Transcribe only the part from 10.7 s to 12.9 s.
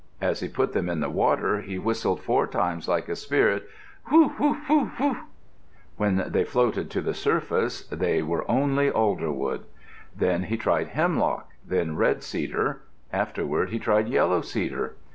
hemlock, then red cedar.